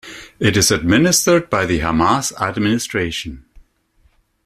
It 0.39 0.57
is 0.57 0.71
administered 0.71 1.47
by 1.51 1.67
the 1.67 1.81
Hamas 1.81 2.33
administration. 2.41 3.45